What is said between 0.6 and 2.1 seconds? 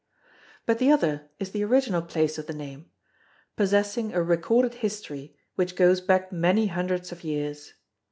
But the other is the original